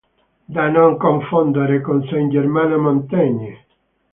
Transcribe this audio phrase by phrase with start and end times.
[0.47, 3.65] Da non confondere con Saint-Germain-en-Montagne.